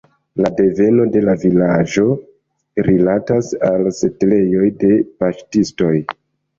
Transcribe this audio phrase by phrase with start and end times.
[0.43, 2.07] La deveno de la vilaĝo
[2.89, 5.97] rilatas al setlejoj de paŝtistoj.